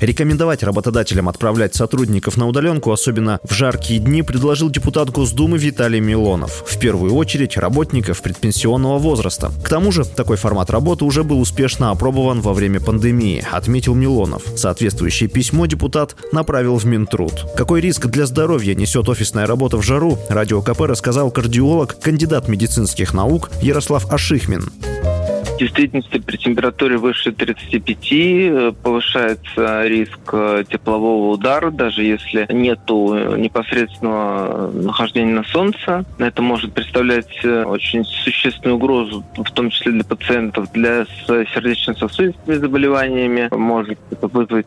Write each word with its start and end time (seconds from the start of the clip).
Рекомендовать 0.00 0.62
работодателям 0.62 1.28
отправлять 1.28 1.74
сотрудников 1.74 2.38
на 2.38 2.48
удаленку, 2.48 2.90
особенно 2.90 3.38
в 3.44 3.52
жаркие 3.52 4.00
дни, 4.00 4.22
предложил 4.22 4.70
депутат 4.70 5.10
Госдумы 5.10 5.58
Виталий 5.58 6.00
Милонов. 6.00 6.64
В 6.66 6.78
первую 6.78 7.14
очередь 7.14 7.58
работников 7.58 8.22
предпенсионного 8.22 8.98
возраста. 8.98 9.52
К 9.62 9.68
тому 9.68 9.92
же, 9.92 10.04
такой 10.04 10.38
формат 10.38 10.70
работы 10.70 11.04
уже 11.04 11.22
был 11.22 11.38
успешно 11.38 11.90
опробован 11.90 12.40
во 12.40 12.54
время 12.54 12.80
пандемии, 12.80 13.44
отметил 13.50 13.94
Милонов. 13.94 14.42
Соответствующее 14.56 15.28
письмо 15.28 15.66
депутат 15.66 16.16
направил 16.32 16.76
в 16.76 16.86
Минтруд. 16.86 17.46
Какой 17.54 17.82
риск 17.82 18.06
для 18.06 18.24
здоровья 18.24 18.74
несет 18.74 19.08
офисная 19.08 19.46
работа 19.46 19.76
в 19.76 19.82
жару, 19.82 20.18
радио 20.30 20.62
КП 20.62 20.80
рассказал 20.82 21.30
кардиолог, 21.30 21.98
кандидат 22.00 22.48
медицинских 22.48 23.12
наук 23.12 23.50
Ярослав 23.60 24.10
Ашихмин 24.10 24.70
действительности 25.60 26.18
при 26.18 26.36
температуре 26.36 26.96
выше 26.96 27.32
35 27.32 27.98
э, 28.12 28.72
повышается 28.82 29.86
риск 29.86 30.18
э, 30.32 30.64
теплового 30.68 31.32
удара, 31.32 31.70
даже 31.70 32.02
если 32.02 32.46
нету 32.50 33.36
непосредственного 33.36 34.70
нахождения 34.72 35.34
на 35.34 35.44
солнце. 35.44 36.04
Это 36.18 36.42
может 36.42 36.72
представлять 36.72 37.44
э, 37.44 37.64
очень 37.64 38.04
существенную 38.04 38.76
угрозу, 38.76 39.24
в 39.36 39.50
том 39.52 39.70
числе 39.70 39.92
для 39.92 40.04
пациентов, 40.04 40.72
для 40.72 41.04
сердечно-сосудистыми 41.26 42.54
заболеваниями. 42.56 43.48
Может 43.54 43.98
это 44.10 44.26
вызвать 44.28 44.66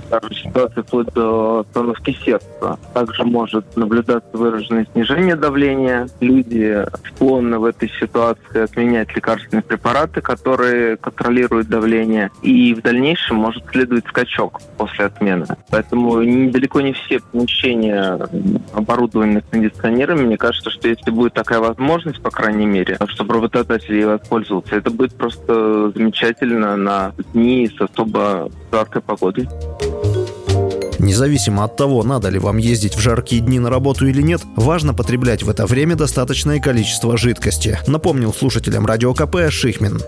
ситуации 0.00 0.82
вплоть 0.82 1.12
до 1.14 1.60
остановки 1.60 2.16
сердца. 2.24 2.78
Также 2.94 3.24
может 3.24 3.76
наблюдаться 3.76 4.36
выраженное 4.36 4.86
снижение 4.92 5.36
давления. 5.36 6.08
Люди 6.20 6.84
склонны 7.08 7.58
в 7.58 7.64
этой 7.64 7.90
ситуации 8.00 8.62
отменять 8.62 9.14
лекарственные 9.14 9.62
препараты, 9.62 10.20
которые 10.20 10.96
контролируют 10.96 11.68
давление. 11.68 12.30
И 12.42 12.74
в 12.74 12.82
дальнейшем 12.82 13.36
может 13.36 13.64
следовать 13.70 14.06
скачок 14.06 14.60
после 14.76 15.06
отмены. 15.06 15.46
Поэтому 15.70 16.22
недалеко 16.22 16.80
не 16.80 16.92
все 16.92 17.20
помещения 17.20 18.18
оборудованы 18.72 19.42
кондиционерами. 19.50 20.22
Мне 20.22 20.36
кажется, 20.36 20.70
что 20.70 20.88
если 20.88 21.10
будет 21.10 21.34
такая 21.34 21.60
возможность, 21.60 22.22
по 22.22 22.30
крайней 22.30 22.66
мере, 22.66 22.98
чтобы 23.08 23.34
работодатель 23.34 23.94
ей 23.94 24.04
воспользовался, 24.04 24.76
это 24.76 24.90
будет 24.90 25.14
просто 25.14 25.90
замечательно 25.90 26.76
на 26.76 27.12
дни 27.32 27.68
с 27.68 27.80
особо 27.80 28.50
жаркой 28.70 29.02
погодой. 29.02 29.48
Независимо 31.02 31.64
от 31.64 31.76
того, 31.76 32.04
надо 32.04 32.28
ли 32.28 32.38
вам 32.38 32.58
ездить 32.58 32.94
в 32.94 33.00
жаркие 33.00 33.42
дни 33.42 33.58
на 33.58 33.70
работу 33.70 34.06
или 34.06 34.22
нет, 34.22 34.40
важно 34.54 34.94
потреблять 34.94 35.42
в 35.42 35.50
это 35.50 35.66
время 35.66 35.96
достаточное 35.96 36.60
количество 36.60 37.16
жидкости, 37.16 37.76
напомнил 37.88 38.32
слушателям 38.32 38.86
Радио 38.86 39.12
КП 39.12 39.50
Шихмин. 39.50 40.00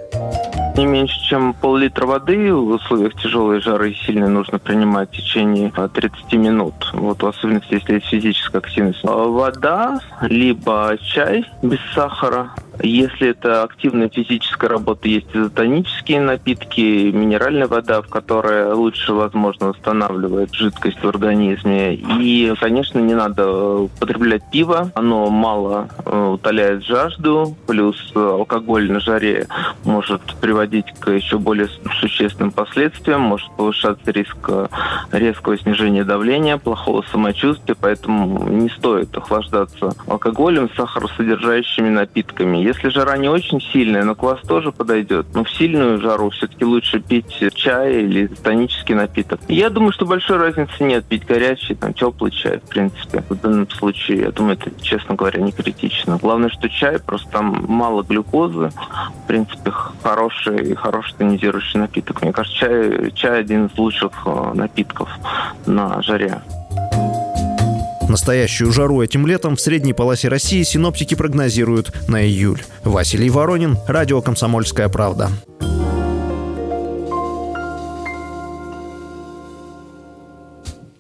Не 0.77 0.87
меньше, 0.87 1.15
чем 1.29 1.53
пол-литра 1.55 2.07
воды 2.07 2.53
в 2.55 2.69
условиях 2.69 3.15
тяжелой 3.15 3.61
жары 3.61 3.91
и 3.91 3.95
сильной 4.07 4.29
нужно 4.29 4.61
принимать 4.61 5.09
в 5.11 5.17
течение 5.17 5.71
30 5.71 6.33
минут. 6.35 6.75
Вот 6.93 7.23
в 7.23 7.27
особенности, 7.27 7.75
если 7.75 7.95
есть 7.95 8.07
физическая 8.07 8.61
активность. 8.61 9.01
А 9.03 9.29
вода, 9.29 10.01
либо 10.23 10.97
чай 11.01 11.45
без 11.63 11.79
сахара, 11.93 12.51
если 12.83 13.29
это 13.29 13.63
активная 13.63 14.09
физическая 14.09 14.71
работа, 14.71 15.09
есть 15.09 15.35
изотонические 15.35 16.21
напитки, 16.21 17.11
минеральная 17.11 17.67
вода, 17.67 18.03
в 18.03 18.09
которой 18.09 18.73
лучше, 18.73 19.13
возможно, 19.13 19.69
восстанавливает 19.69 20.53
жидкость 20.55 21.03
в 21.03 21.09
организме. 21.09 21.95
И, 21.95 22.53
конечно, 22.61 22.99
не 22.99 23.15
надо 23.15 23.77
употреблять 23.77 24.43
пиво. 24.51 24.91
Оно 24.95 25.31
мало 25.31 25.89
э, 26.05 26.29
утоляет 26.33 26.85
жажду, 26.85 27.57
плюс 27.67 27.97
алкоголь 28.15 28.91
на 28.91 29.01
жаре 29.01 29.47
может 29.85 30.23
приводить 30.41 30.87
к 30.99 31.11
еще 31.11 31.39
более 31.39 31.69
существенным 32.01 32.51
последствиям, 32.51 33.21
может 33.23 33.51
повышаться 33.57 34.11
риск 34.11 34.37
э, 34.49 34.67
резкого 35.13 35.59
снижения 35.59 36.05
давления, 36.05 36.57
плохого 36.57 37.05
самочувствия, 37.11 37.77
поэтому 37.81 38.49
не 38.49 38.69
стоит 38.71 39.17
охлаждаться 39.17 39.93
алкоголем, 40.07 40.71
сахаросодержащими 40.77 41.89
напитками. 41.89 42.59
Если 42.65 42.89
жара 42.89 43.19
не 43.19 43.29
очень 43.29 43.61
сильная, 43.61 44.05
но 44.05 44.15
квас 44.15 44.41
тоже 44.41 44.73
подойдет. 44.73 45.27
Но 45.35 45.45
в 45.45 45.51
сильную 45.51 46.01
жару 46.01 46.31
все-таки 46.31 46.65
лучше 46.65 46.99
пить 46.99 47.45
чай 47.55 48.05
или 48.05 48.27
тонический 48.27 48.95
напиток. 48.95 49.39
Я 49.49 49.69
думаю, 49.69 49.93
что 49.93 50.07
большой 50.07 50.39
разницы 50.39 50.83
нет 50.83 51.05
пить 51.05 51.27
горячий, 51.27 51.75
там, 51.75 51.93
теплый 51.93 52.31
чай, 52.31 52.61
в 52.61 52.69
принципе. 52.71 53.23
В 53.29 53.39
данном 53.39 53.69
случае, 53.69 54.21
я 54.23 54.31
думаю, 54.31 54.57
это, 54.59 54.71
честно 54.81 55.15
говоря, 55.15 55.43
не 55.43 55.53
критично. 55.53 56.17
Главное, 56.17 56.49
что 56.49 56.71
чай, 56.71 56.99
просто 56.99 57.31
там 57.31 57.67
мало 57.69 58.03
глюкозы. 58.03 58.71
В 59.25 59.27
принципе, 59.27 59.71
хороший, 60.03 60.75
хороший 60.75 61.15
тонизирующий 61.19 61.81
напиток. 61.81 62.23
Мне 62.23 62.33
кажется, 62.33 62.59
чай, 62.59 63.13
чай 63.15 63.41
один 63.41 63.67
из 63.67 63.77
лучших 63.77 64.13
э, 64.25 64.53
напитков 64.55 65.11
на 65.67 66.01
жаре. 66.01 66.41
Настоящую 68.09 68.73
жару 68.73 69.03
этим 69.03 69.27
летом 69.27 69.57
в 69.57 69.61
средней 69.61 69.93
полосе 69.93 70.29
России 70.29 70.63
синоптики 70.63 71.15
прогнозируют 71.15 71.93
на 72.09 72.25
июль. 72.25 72.63
Василий 72.85 73.31
Воронин, 73.31 73.79
радио 73.87 74.21
«Комсомольская 74.21 74.89
правда». 74.89 75.31